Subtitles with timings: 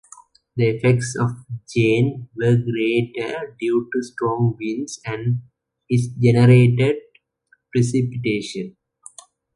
[0.55, 1.29] The effects of
[1.71, 5.43] Jane were greater due to strong winds and
[5.87, 6.95] its generated
[7.71, 8.77] precipitation.